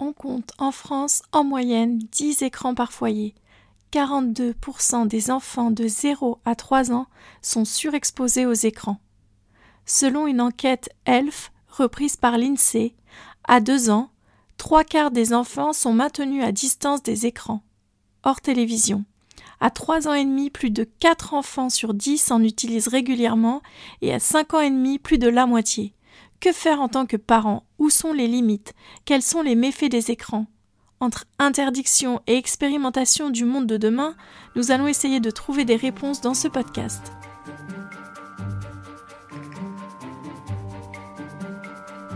[0.00, 3.34] On compte en France en moyenne 10 écrans par foyer.
[3.92, 7.06] 42% des enfants de 0 à 3 ans
[7.42, 9.00] sont surexposés aux écrans.
[9.86, 12.94] Selon une enquête ELF reprise par l'INSEE,
[13.44, 14.10] à 2 ans,
[14.56, 17.62] trois quarts des enfants sont maintenus à distance des écrans,
[18.22, 19.04] hors télévision.
[19.60, 23.62] À 3 ans et demi, plus de 4 enfants sur 10 en utilisent régulièrement
[24.02, 25.92] et à 5 ans et demi, plus de la moitié.
[26.40, 28.72] Que faire en tant que parent Où sont les limites?
[29.04, 30.46] Quels sont les méfaits des écrans?
[31.00, 34.14] Entre interdiction et expérimentation du monde de demain,
[34.54, 37.12] nous allons essayer de trouver des réponses dans ce podcast.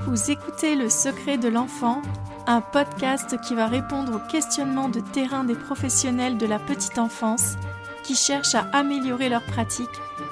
[0.06, 2.00] Vous écoutez Le secret de l'enfant,
[2.46, 7.54] un podcast qui va répondre aux questionnements de terrain des professionnels de la petite enfance
[8.04, 9.88] qui cherchent à améliorer leurs pratiques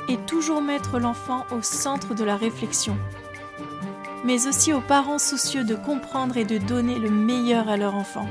[0.07, 2.97] et toujours mettre l'enfant au centre de la réflexion
[4.25, 8.27] mais aussi aux parents soucieux de comprendre et de donner le meilleur à leur enfant.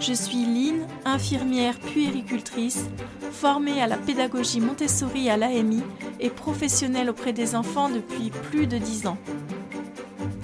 [0.00, 2.86] Je suis Lynn, infirmière puéricultrice,
[3.32, 5.82] formée à la pédagogie Montessori à l'AMI
[6.20, 9.18] et professionnelle auprès des enfants depuis plus de 10 ans.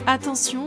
[0.06, 0.66] Attention,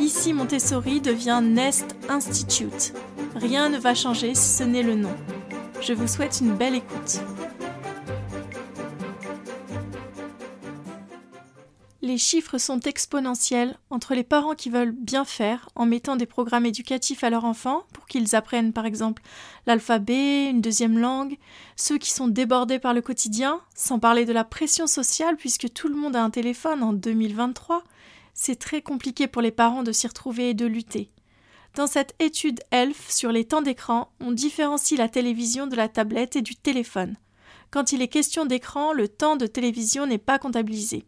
[0.00, 2.92] ici Montessori devient Nest Institute.
[3.36, 5.14] Rien ne va changer si ce n'est le nom.
[5.80, 7.20] Je vous souhaite une belle écoute.
[12.14, 16.64] Les chiffres sont exponentiels entre les parents qui veulent bien faire en mettant des programmes
[16.64, 19.20] éducatifs à leurs enfants pour qu'ils apprennent par exemple
[19.66, 21.36] l'alphabet, une deuxième langue,
[21.74, 25.88] ceux qui sont débordés par le quotidien, sans parler de la pression sociale puisque tout
[25.88, 27.82] le monde a un téléphone en 2023,
[28.32, 31.10] c'est très compliqué pour les parents de s'y retrouver et de lutter.
[31.74, 36.36] Dans cette étude ELF sur les temps d'écran, on différencie la télévision de la tablette
[36.36, 37.16] et du téléphone.
[37.72, 41.06] Quand il est question d'écran, le temps de télévision n'est pas comptabilisé.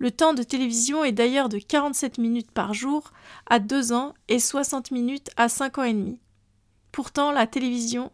[0.00, 3.12] Le temps de télévision est d'ailleurs de 47 minutes par jour
[3.46, 6.18] à 2 ans et 60 minutes à 5 ans et demi.
[6.90, 8.10] Pourtant, la télévision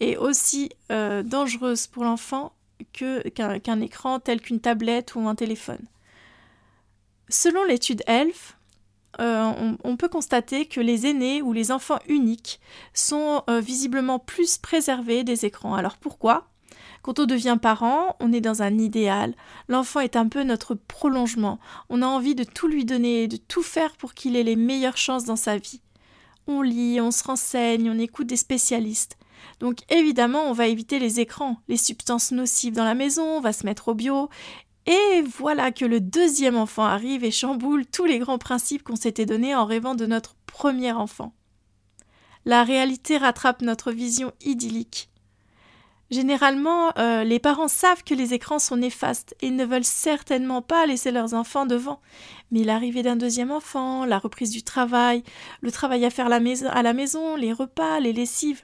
[0.00, 2.52] est aussi euh, dangereuse pour l'enfant
[2.92, 5.86] qu'un écran tel qu'une tablette ou un téléphone.
[7.30, 8.58] Selon l'étude ELF,
[9.20, 12.60] euh, on, peut constater que les aînés ou les enfants uniques
[12.92, 15.74] sont euh, visiblement plus préservés des écrans.
[15.74, 16.51] Alors pourquoi?
[17.02, 19.34] Quand on devient parent, on est dans un idéal.
[19.68, 21.58] L'enfant est un peu notre prolongement.
[21.88, 24.96] On a envie de tout lui donner, de tout faire pour qu'il ait les meilleures
[24.96, 25.80] chances dans sa vie.
[26.46, 29.18] On lit, on se renseigne, on écoute des spécialistes.
[29.58, 33.52] Donc évidemment, on va éviter les écrans, les substances nocives dans la maison, on va
[33.52, 34.28] se mettre au bio.
[34.86, 39.26] Et voilà que le deuxième enfant arrive et chamboule tous les grands principes qu'on s'était
[39.26, 41.32] donnés en rêvant de notre premier enfant.
[42.44, 45.11] La réalité rattrape notre vision idyllique.
[46.12, 50.84] Généralement, euh, les parents savent que les écrans sont néfastes et ne veulent certainement pas
[50.84, 52.02] laisser leurs enfants devant.
[52.50, 55.22] Mais l'arrivée d'un deuxième enfant, la reprise du travail,
[55.62, 58.62] le travail à faire à la maison, les repas, les lessives,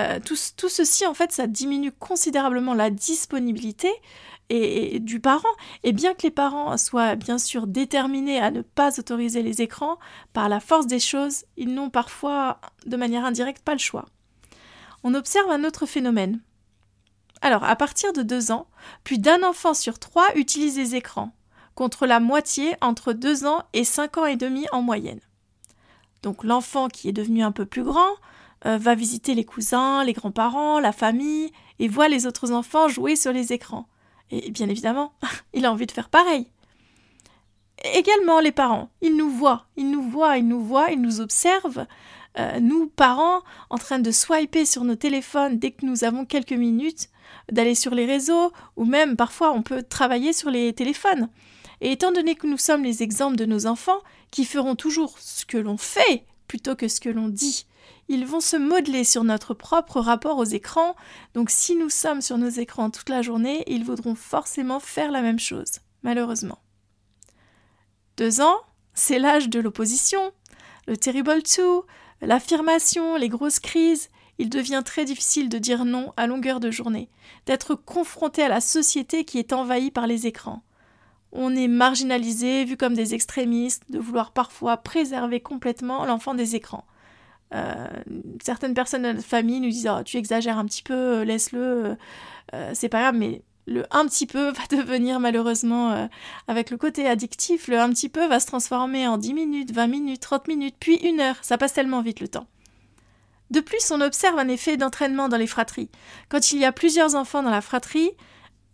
[0.00, 3.92] euh, tout, ceci, en fait, ça diminue considérablement la disponibilité
[4.50, 5.48] du parent.
[5.84, 10.00] Et bien que les parents soient bien sûr déterminés à ne pas autoriser les écrans,
[10.32, 14.06] par la force des choses, ils n'ont parfois, de manière indirecte, pas le choix.
[15.04, 16.40] On observe un autre phénomène.
[17.44, 18.68] Alors, à partir de deux ans,
[19.04, 21.30] plus d'un enfant sur trois utilise les écrans,
[21.74, 25.20] contre la moitié entre deux ans et cinq ans et demi en moyenne.
[26.22, 28.14] Donc l'enfant qui est devenu un peu plus grand
[28.64, 33.14] euh, va visiter les cousins, les grands-parents, la famille, et voit les autres enfants jouer
[33.14, 33.88] sur les écrans.
[34.30, 35.12] Et bien évidemment,
[35.52, 36.48] il a envie de faire pareil.
[37.92, 41.86] Également les parents, ils nous voient, ils nous voient, ils nous voient, ils nous observent,
[42.38, 46.52] euh, nous, parents, en train de swiper sur nos téléphones dès que nous avons quelques
[46.52, 47.10] minutes,
[47.50, 51.28] d'aller sur les réseaux, ou même parfois on peut travailler sur les téléphones.
[51.80, 55.44] Et étant donné que nous sommes les exemples de nos enfants, qui feront toujours ce
[55.44, 57.66] que l'on fait plutôt que ce que l'on dit,
[58.08, 60.94] ils vont se modeler sur notre propre rapport aux écrans,
[61.32, 65.22] donc si nous sommes sur nos écrans toute la journée, ils voudront forcément faire la
[65.22, 66.58] même chose, malheureusement.
[68.16, 68.56] Deux ans,
[68.92, 70.32] c'est l'âge de l'opposition,
[70.86, 71.84] le terrible two,
[72.20, 77.08] l'affirmation, les grosses crises, il devient très difficile de dire non à longueur de journée,
[77.46, 80.62] d'être confronté à la société qui est envahie par les écrans.
[81.32, 86.84] On est marginalisé, vu comme des extrémistes, de vouloir parfois préserver complètement l'enfant des écrans.
[87.54, 87.86] Euh,
[88.42, 91.96] certaines personnes de notre famille nous disent oh, Tu exagères un petit peu, laisse-le,
[92.54, 96.06] euh, c'est pas grave, mais le un petit peu va devenir malheureusement, euh,
[96.48, 99.86] avec le côté addictif, le un petit peu va se transformer en 10 minutes, 20
[99.86, 101.36] minutes, 30 minutes, puis une heure.
[101.42, 102.46] Ça passe tellement vite le temps.
[103.50, 105.90] De plus, on observe un effet d'entraînement dans les fratries.
[106.28, 108.10] Quand il y a plusieurs enfants dans la fratrie,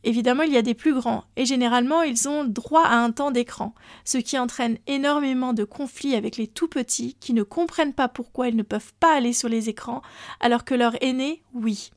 [0.02, 3.30] Évidemment, il y a des plus grands, et généralement, ils ont droit à un temps
[3.30, 3.74] d'écran,
[4.06, 8.48] ce qui entraîne énormément de conflits avec les tout petits qui ne comprennent pas pourquoi
[8.48, 10.00] ils ne peuvent pas aller sur les écrans,
[10.40, 11.90] alors que leur aîné, oui.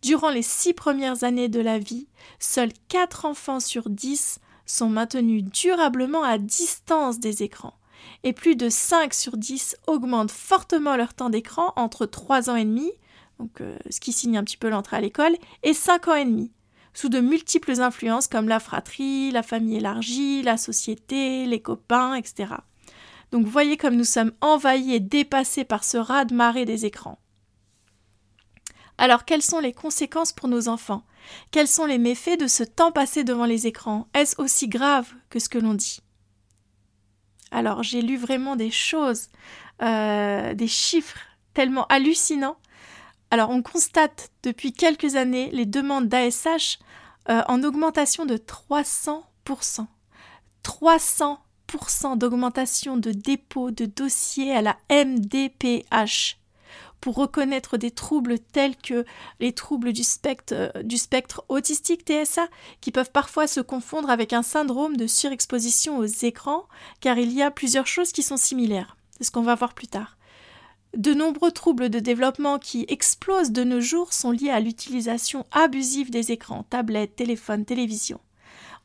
[0.00, 2.08] Durant les six premières années de la vie,
[2.38, 7.77] seuls quatre enfants sur dix sont maintenus durablement à distance des écrans,
[8.24, 12.64] et plus de 5 sur 10 augmentent fortement leur temps d'écran entre 3 ans et
[12.64, 12.90] demi,
[13.60, 16.52] euh, ce qui signe un petit peu l'entrée à l'école, et 5 ans et demi
[16.98, 22.54] sous de multiples influences comme la fratrie, la famille élargie, la société, les copains, etc.
[23.30, 27.20] Donc voyez comme nous sommes envahis et dépassés par ce raz-de-marée des écrans.
[28.96, 31.04] Alors quelles sont les conséquences pour nos enfants?
[31.52, 34.08] Quels sont les méfaits de ce temps passé devant les écrans?
[34.12, 36.00] Est-ce aussi grave que ce que l'on dit?
[37.50, 39.28] Alors j'ai lu vraiment des choses,
[39.82, 41.18] euh, des chiffres
[41.54, 42.56] tellement hallucinants
[43.30, 46.78] alors on constate depuis quelques années les demandes d'ASH
[47.28, 49.86] euh, en augmentation de 300%.
[50.64, 56.37] 300% d'augmentation de dépôt de dossiers à la MDPH
[57.00, 59.04] pour reconnaître des troubles tels que
[59.40, 62.48] les troubles du spectre, euh, autistique TSA,
[62.80, 66.64] qui peuvent parfois se confondre avec un syndrome de surexposition aux écrans,
[67.00, 68.96] car il y a plusieurs choses qui sont similaires.
[69.16, 70.16] C'est ce qu'on va voir plus tard.
[70.96, 76.10] De nombreux troubles de développement qui explosent de nos jours sont liés à l'utilisation abusive
[76.10, 78.20] des écrans, tablettes, téléphones, télévision.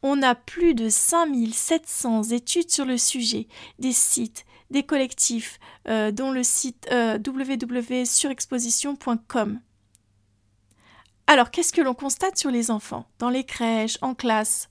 [0.02, 3.48] On a plus de 5700 études sur le sujet,
[3.80, 9.62] des sites, des collectifs, euh, dont le site euh, www.surexposition.com.
[11.28, 14.68] Alors, qu'est-ce que l'on constate sur les enfants, dans les crèches, en classe?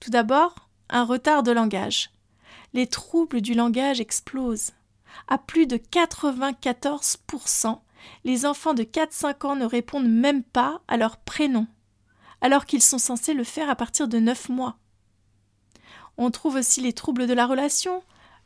[0.00, 2.10] Tout d'abord, un retard de langage.
[2.72, 4.72] Les troubles du langage explosent.
[5.28, 7.78] À plus de 94%,
[8.24, 11.68] les enfants de 4-5 ans ne répondent même pas à leur prénom,
[12.40, 14.78] alors qu'ils sont censés le faire à partir de 9 mois.
[16.16, 18.02] On trouve aussi les troubles de la relation,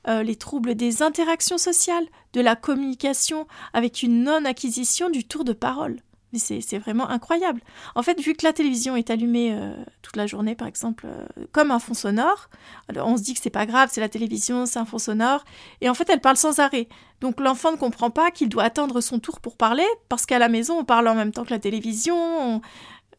[0.07, 5.53] euh, les troubles des interactions sociales, de la communication avec une non-acquisition du tour de
[5.53, 6.01] parole.
[6.35, 7.63] C'est vraiment incroyable.
[7.95, 9.73] En fait, vu que la télévision est allumée euh,
[10.03, 12.51] toute la journée, par exemple, euh, comme un fond sonore,
[12.89, 15.43] alors on se dit que c'est pas grave, c'est la télévision, c'est un fond sonore,
[15.81, 16.89] et en fait, elle parle sans arrêt.
[17.23, 20.51] Donc l'enfant ne comprend pas qu'il doit attendre son tour pour parler, parce qu'à la
[20.51, 22.61] maison, on parle en même temps que la télévision.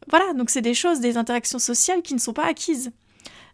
[0.08, 2.92] Voilà, donc c'est des choses, des interactions sociales qui ne sont pas acquises.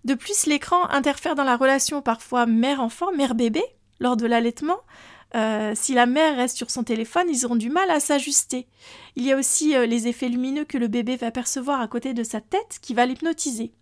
[0.07, 3.65] De plus, l'écran interfère dans la relation parfois mère-enfant, mère-bébé,
[3.99, 4.79] lors de l'allaitement,
[5.35, 8.69] euh, si la mère reste sur son téléphone, ils auront du mal à s'ajuster.
[9.17, 12.15] Il y a aussi euh, les effets lumineux que le bébé va percevoir à côté
[12.15, 13.73] de sa tête qui va l'hypnotiser.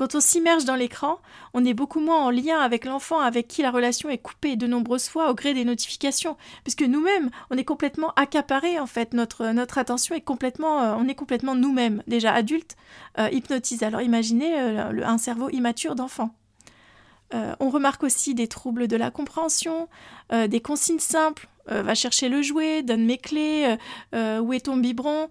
[0.00, 1.18] Quand on s'immerge dans l'écran,
[1.52, 4.66] on est beaucoup moins en lien avec l'enfant avec qui la relation est coupée de
[4.66, 9.48] nombreuses fois au gré des notifications, puisque nous-mêmes, on est complètement accaparés en fait, notre,
[9.48, 12.76] notre attention est complètement, euh, on est complètement nous-mêmes, déjà adultes,
[13.30, 13.84] hypnotisés.
[13.84, 16.34] Alors imaginez un cerveau immature d'enfant.
[17.34, 19.86] Euh, on remarque aussi des troubles de la compréhension,
[20.32, 21.46] euh, des consignes simples.
[21.70, 23.76] Euh, va chercher le jouet, donne mes clés,
[24.14, 25.28] où est ton biberon?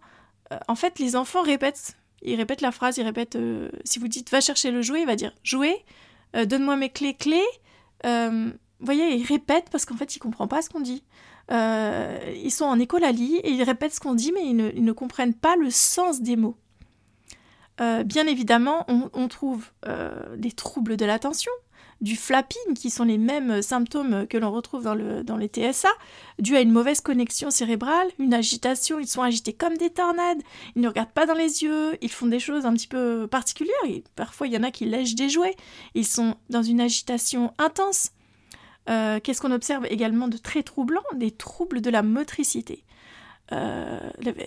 [0.67, 1.95] En fait, les enfants répètent.
[2.21, 3.37] Ils répètent la phrase, ils répètent.
[3.83, 5.83] si vous dites va chercher le jouet, il va dire jouet,
[6.33, 7.45] donne-moi mes clés, clés.
[8.03, 11.03] vous voyez, ils répètent parce qu'en fait, ils ne comprennent pas ce qu'on dit.
[11.49, 15.55] ils sont en écolalie et ils répètent ce qu'on dit, mais ils ne, comprennent pas
[15.55, 16.57] le sens des mots.
[17.77, 19.71] bien évidemment, on trouve
[20.37, 21.51] des troubles de l'attention,
[22.01, 25.89] du flapping, qui sont les mêmes symptômes que l'on retrouve dans, le, dans les TSA,
[26.39, 30.41] dû à une mauvaise connexion cérébrale, une agitation, ils sont agités comme des tornades,
[30.75, 33.73] ils ne regardent pas dans les yeux, ils font des choses un petit peu particulières,
[33.87, 35.55] et parfois il y en a qui lèchent des jouets,
[35.93, 38.11] ils sont dans une agitation intense.
[38.89, 41.03] Euh, qu'est-ce qu'on observe également de très troublant?
[41.15, 42.83] Des troubles de la motricité.
[43.51, 43.99] Euh,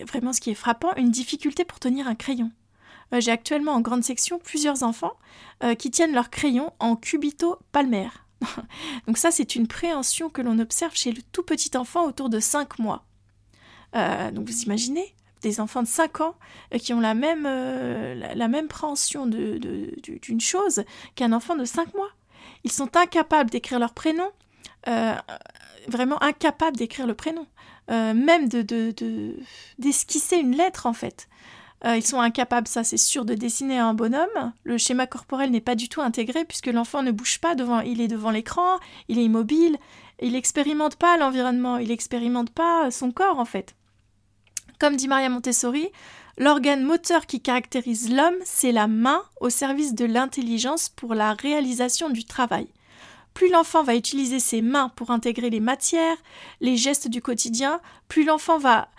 [0.07, 2.51] vraiment ce qui est frappant, une difficulté pour tenir un crayon.
[3.13, 5.13] Euh, j'ai actuellement en grande section plusieurs enfants
[5.63, 8.25] euh, qui tiennent leur crayon en cubito palmaire.
[9.07, 12.39] Donc ça, c'est une préhension que l'on observe chez le tout petit enfant autour de
[12.39, 13.05] 5 mois.
[13.95, 16.35] Euh, donc vous imaginez des enfants de 5 ans
[16.79, 17.43] qui ont la même,
[18.67, 22.09] préhension d'une chose qu'un enfant de 5 mois.
[22.63, 24.31] Ils sont incapables d'écrire leur prénom,
[25.87, 27.45] vraiment incapables d'écrire le prénom,
[27.87, 31.27] même d'esquisser de, une lettre en fait.
[31.85, 34.53] Euh, ils sont incapables, ça c'est sûr, de dessiner un bonhomme.
[34.63, 37.99] Le schéma corporel n'est pas du tout intégré puisque l'enfant ne bouge pas devant, il
[37.99, 39.77] est devant l'écran, il est immobile,
[40.21, 43.75] il n'expérimente pas l'environnement, il n'expérimente pas son corps en fait.
[44.79, 45.89] Comme dit Maria Montessori,
[46.37, 52.09] l'organe moteur qui caractérise l'homme, c'est la main au service de l'intelligence pour la réalisation
[52.09, 52.67] du travail.
[53.33, 56.17] Plus l'enfant va utiliser ses mains pour intégrer les matières,
[56.61, 58.89] les gestes du quotidien, plus l'enfant va,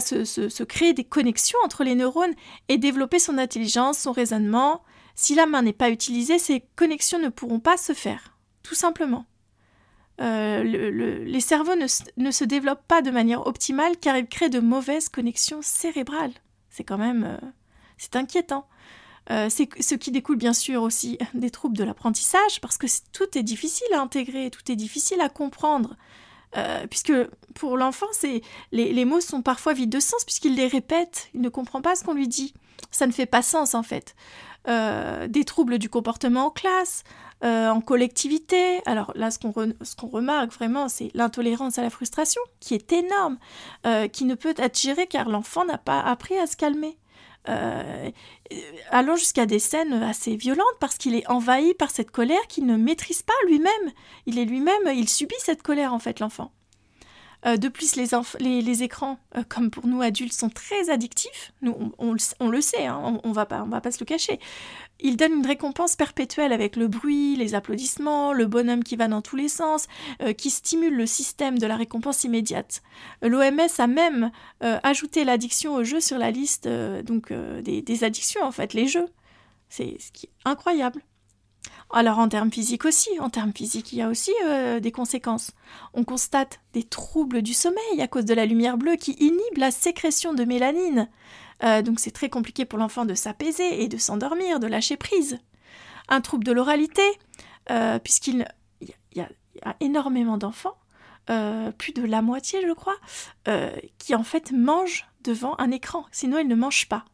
[0.00, 2.34] se, créer des connexions entre les neurones
[2.68, 4.82] et développer son intelligence, son raisonnement.
[5.14, 9.26] Si la main n'est pas utilisée, ces connexions ne pourront pas se faire, tout simplement.
[10.20, 10.62] Euh,
[11.24, 11.86] les cerveaux ne,
[12.18, 16.34] ne, se développent pas de manière optimale car ils créent de mauvaises connexions cérébrales.
[16.68, 17.24] C'est quand même...
[17.24, 17.46] Euh,
[17.96, 18.66] c'est inquiétant.
[19.30, 23.38] Euh, c'est ce qui découle bien sûr aussi des troubles de l'apprentissage, parce que tout
[23.38, 25.96] est difficile à intégrer, tout est difficile à comprendre.
[26.56, 27.12] Euh, puisque
[27.54, 28.06] pour l'enfant,
[28.72, 31.94] les, les, mots sont parfois vides de sens, puisqu'il les répète, il ne comprend pas
[31.94, 32.54] ce qu'on lui dit.
[32.90, 34.16] Ça ne fait pas sens en fait.
[34.66, 37.04] Euh, des troubles du comportement en classe,
[37.42, 38.82] en collectivité.
[38.84, 43.38] Alors là, ce qu'on remarque vraiment, c'est l'intolérance à la frustration, qui est énorme,
[44.12, 46.98] qui ne peut être gérée car l'enfant n'a pas appris à se calmer.
[47.48, 48.10] Euh,
[48.90, 52.76] allant jusqu'à des scènes assez violentes parce qu'il est envahi par cette colère qu'il ne
[52.76, 53.92] maîtrise pas lui-même.
[54.26, 56.52] Il est lui-même, il subit cette colère en fait, l'enfant.
[57.46, 61.52] Euh, de plus, les, écrans, euh, comme pour nous adultes, sont très addictifs.
[61.62, 62.12] Nous, on,
[62.50, 64.38] le sait, hein, on, ne va pas, on va pas se le cacher.
[65.00, 69.22] Ils donnent une récompense perpétuelle avec le bruit, les applaudissements, le bonhomme qui va dans
[69.22, 69.86] tous les sens,
[70.20, 72.82] euh, qui stimule le système de la récompense immédiate.
[73.22, 74.30] L'OMS a même
[74.60, 79.06] ajouté l'addiction aux jeux sur la liste donc des, des, addictions en fait, les jeux.
[79.68, 79.96] C'est
[80.44, 81.02] incroyable.
[81.92, 85.50] Alors en termes physiques aussi, en termes physiques, il y a aussi euh, des conséquences.
[85.92, 89.72] On constate des troubles du sommeil à cause de la lumière bleue qui inhibe la
[89.72, 91.08] sécrétion de mélanine.
[91.64, 95.38] Euh, donc c'est très compliqué pour l'enfant de s'apaiser et de s'endormir, de lâcher prise.
[96.08, 97.02] Un trouble de l'oralité,
[97.70, 98.46] euh, puisqu'il
[98.80, 100.76] y, a énormément d'enfants,
[101.76, 102.96] plus de la moitié je crois,
[103.98, 107.04] qui en fait mangent devant un écran, sinon ils ne mangent pas.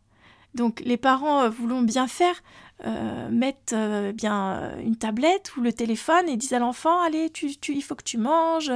[0.55, 2.43] Donc les parents voulons bien faire,
[2.85, 7.31] euh, mettent euh, bien euh, une tablette ou le téléphone et disent à l'enfant allez
[7.31, 8.71] tu, il faut que tu manges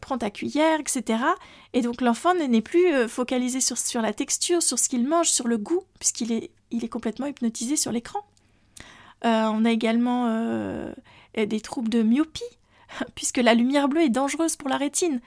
[0.00, 1.24] prends ta cuillère etc
[1.72, 5.48] et donc l'enfant n'est plus focalisé sur, sur la texture sur ce qu'il mange sur
[5.48, 8.20] le goût puisqu'il est, il est complètement hypnotisé sur l'écran
[9.24, 10.26] on a également
[11.34, 12.42] des troubles de myopie
[13.14, 15.20] puisque la lumière bleue est dangereuse pour la rétine.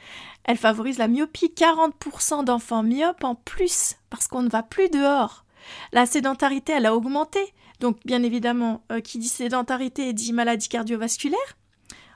[0.44, 1.54] Elle favorise la myopie.
[1.56, 5.45] 40% d'enfants myopes en plus parce qu'on ne va plus dehors.
[5.92, 7.54] La sédentarité, elle a augmenté.
[7.80, 11.58] Donc, bien évidemment, euh, qui dit sédentarité dit maladie cardiovasculaire.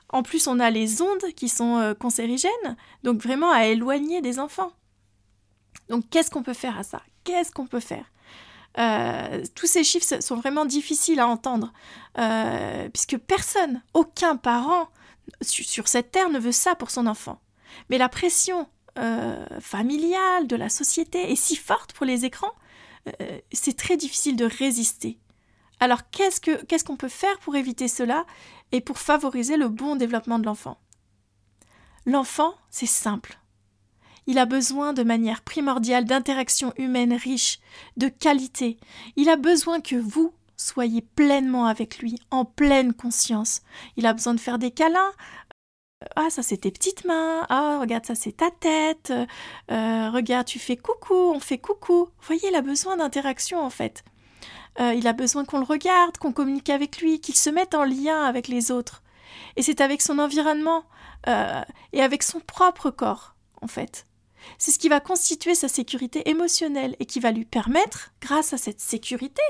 [0.08, 4.38] En plus, on a les ondes qui sont euh, cancérigènes, donc vraiment à éloigner des
[4.38, 4.72] enfants.
[5.88, 7.02] Donc, qu'est-ce qu'on peut faire à ça?
[7.24, 8.06] Qu'est-ce qu'on peut faire?
[8.78, 11.72] Euh, tous ces chiffres sont vraiment difficiles à entendre,
[12.92, 14.88] puisque personne, aucun parent
[15.42, 17.40] sur cette terre ne veut ça pour son enfant.
[17.88, 18.68] Mais la pression
[19.60, 22.52] familiale de la société est si forte pour les écrans
[23.08, 25.18] euh, c'est très difficile de résister.
[25.80, 28.26] Alors qu'est-ce qu'on peut faire pour éviter cela
[28.72, 30.78] et pour favoriser le bon développement de l'enfant?
[32.06, 33.38] L'enfant, c'est simple.
[34.26, 37.58] Il a besoin de manière primordiale d'interactions humaines riches,
[37.96, 38.78] de qualité.
[39.16, 43.62] Il a besoin que vous soyez pleinement avec lui, en pleine conscience.
[43.96, 45.12] Il a besoin de faire des câlins,
[46.16, 47.46] ah, ça c'est tes petites mains.
[47.48, 49.12] Ah, regarde, ça c'est ta tête.
[49.70, 52.06] Euh, regarde, tu fais coucou, on fait coucou.
[52.06, 54.04] Vous voyez, il a besoin d'interaction en fait.
[54.80, 57.84] Euh, il a besoin qu'on le regarde, qu'on communique avec lui, qu'il se mette en
[57.84, 59.02] lien avec les autres.
[59.56, 60.84] Et c'est avec son environnement
[61.28, 64.06] euh, et avec son propre corps, en fait.
[64.58, 68.58] C'est ce qui va constituer sa sécurité émotionnelle et qui va lui permettre, grâce à
[68.58, 69.42] cette sécurité,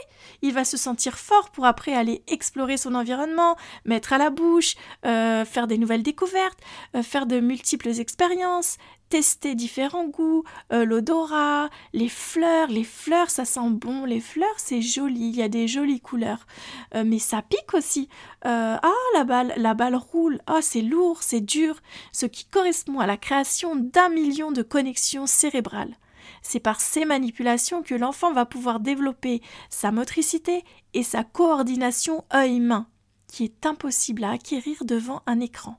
[0.42, 4.74] il va se sentir fort pour après aller explorer son environnement, mettre à la bouche,
[5.06, 6.58] euh, faire des nouvelles découvertes,
[6.94, 8.76] euh, faire de multiples expériences,
[9.10, 12.68] tester différents goûts, euh, l'odorat, les fleurs.
[12.68, 14.06] Les fleurs, ça sent bon.
[14.06, 15.28] Les fleurs, c'est joli.
[15.28, 16.46] Il y a des jolies couleurs.
[16.94, 18.08] Euh, mais ça pique aussi.
[18.46, 20.40] Euh, ah, la balle, la balle roule.
[20.46, 21.80] Ah, c'est lourd, c'est dur.
[22.12, 25.96] Ce qui correspond à la création d'un million de connexions cérébrales.
[26.42, 30.64] C'est par ces manipulations que l'enfant va pouvoir développer sa motricité
[30.94, 32.86] et sa coordination œil-main,
[33.26, 35.78] qui est impossible à acquérir devant un écran.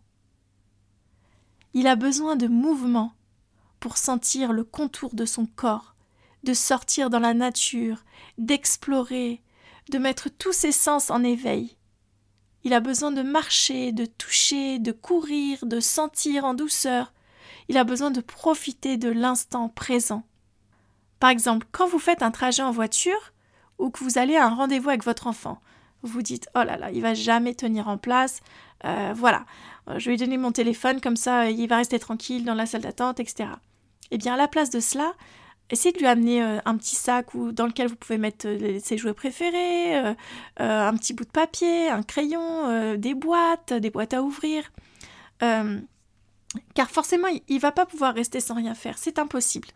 [1.73, 3.13] Il a besoin de mouvement,
[3.81, 5.95] pour sentir le contour de son corps,
[6.43, 8.05] de sortir dans la nature,
[8.37, 9.41] d'explorer,
[9.89, 11.75] de mettre tous ses sens en éveil.
[12.63, 17.11] Il a besoin de marcher, de toucher, de courir, de sentir en douceur.
[17.69, 20.23] Il a besoin de profiter de l'instant présent.
[21.19, 23.33] Par exemple, quand vous faites un trajet en voiture
[23.79, 25.59] ou que vous allez à un rendez-vous avec votre enfant,
[26.03, 28.41] vous vous dites Oh là là, il va jamais tenir en place.
[28.85, 29.45] Euh, voilà,
[29.87, 32.81] je vais lui donner mon téléphone, comme ça il va rester tranquille dans la salle
[32.81, 33.49] d'attente, etc.
[34.11, 35.13] Eh bien, à la place de cela,
[35.69, 38.47] essayez de lui amener un petit sac dans lequel vous pouvez mettre
[38.83, 39.95] ses jouets préférés,
[40.57, 44.71] un petit bout de papier, un crayon, des boîtes, des boîtes à ouvrir.
[45.39, 48.97] car forcément, il ne va pas pouvoir rester sans rien faire.
[48.97, 49.69] C'est impossible.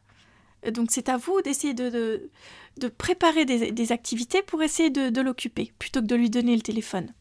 [0.72, 2.30] Donc c'est à vous d'essayer de,
[2.78, 7.14] de, préparer des, activités pour essayer de, l'occuper, plutôt que de lui donner le téléphone.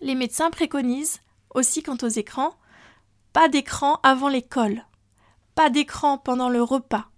[0.00, 1.20] Les médecins préconisent
[1.54, 2.54] aussi quant aux écrans,
[3.32, 4.84] pas d'écran avant l'école,
[5.58, 7.08] pas d'écran pendant le repas,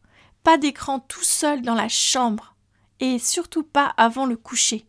[0.42, 2.54] pas d'écran tout seul dans la chambre,
[2.98, 4.86] et surtout pas avant le coucher.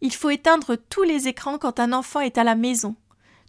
[0.00, 2.96] Il faut éteindre tous les écrans quand un enfant est à la maison.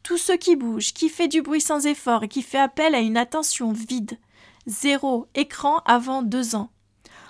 [0.04, 3.00] Tout ce qui bouge, qui fait du bruit sans effort et qui fait appel à
[3.00, 4.20] une attention vide.
[4.68, 6.70] Zéro écran avant 2 ans.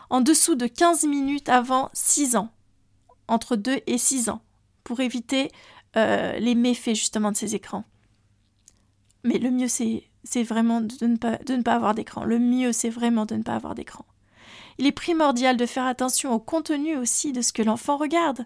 [0.09, 2.51] En dessous de 15 minutes avant 6 ans.
[3.29, 4.41] Entre 2 et 6 ans.
[4.83, 5.49] Pour éviter
[5.95, 7.85] euh, les méfaits justement de ces écrans.
[9.23, 12.23] Mais le mieux, c'est, c'est vraiment de ne, pas, de ne pas avoir d'écran.
[12.23, 14.05] Le mieux, c'est vraiment de ne pas avoir d'écran.
[14.77, 18.45] Il est primordial de faire attention au contenu aussi de ce que l'enfant regarde.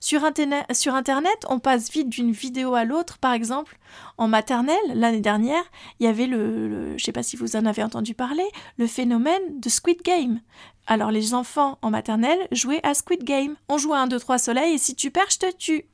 [0.00, 3.18] Sur Internet, on passe vite d'une vidéo à l'autre.
[3.18, 3.78] Par exemple,
[4.18, 5.64] en maternelle, l'année dernière,
[5.98, 8.46] il y avait le, je sais pas si vous en avez entendu parler,
[8.78, 10.40] le phénomène de Squid Game.
[10.86, 13.56] Alors les enfants en maternelle jouaient à Squid Game.
[13.68, 15.84] On joue à 1, 2, 3 soleil et si tu perds, je te tue.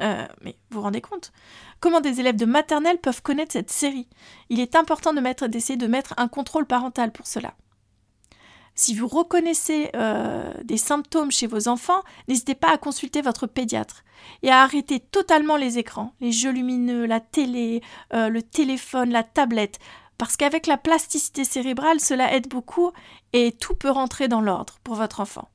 [0.00, 1.32] Euh, mais vous vous rendez compte
[1.80, 4.08] Comment des élèves de maternelle peuvent connaître cette série
[4.50, 7.54] Il est important d'essayer de mettre un contrôle parental pour cela.
[8.78, 14.04] Si vous reconnaissez euh, des symptômes chez vos enfants, n'hésitez pas à consulter votre pédiatre
[14.42, 19.22] et à arrêter totalement les écrans, les jeux lumineux, la télé, euh, le téléphone, la
[19.22, 19.78] tablette,
[20.18, 22.92] parce qu'avec la plasticité cérébrale, cela aide beaucoup
[23.32, 25.48] et tout peut rentrer dans l'ordre pour votre enfant.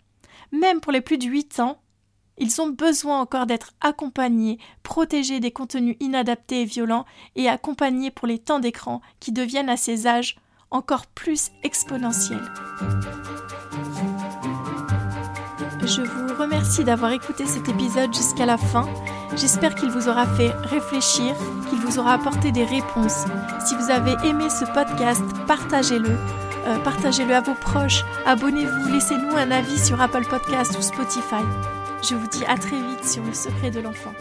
[0.51, 1.79] Même pour les plus de 8 ans,
[2.41, 7.05] ils ont besoin encore d'être accompagnés, protégés des contenus inadaptés et violents
[7.35, 10.37] et accompagnés pour les temps d'écran qui deviennent à ces âges
[10.71, 12.51] encore plus exponentielle.
[15.83, 18.87] Je vous remercie d'avoir écouté cet épisode jusqu'à la fin.
[19.35, 21.35] J'espère qu'il vous aura fait réfléchir,
[21.69, 23.25] qu'il vous aura apporté des réponses.
[23.65, 26.17] Si vous avez aimé ce podcast, partagez-le.
[26.65, 31.43] Euh, partagez-le à vos proches, abonnez-vous, laissez-nous un avis sur Apple Podcast ou Spotify.
[32.03, 34.13] Je vous dis à très vite sur le secret de l'enfant.